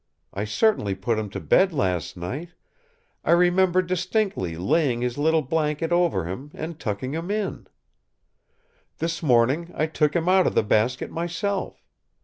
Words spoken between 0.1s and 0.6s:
I